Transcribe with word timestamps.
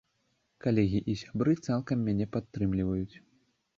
Калегі 0.65 1.01
і 1.13 1.15
сябры 1.21 1.53
цалкам 1.67 1.97
мяне 2.07 2.25
падтрымліваюць. 2.37 3.15